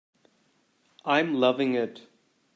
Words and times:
I'm 1.05 1.35
loving 1.35 1.75
it. 1.75 2.01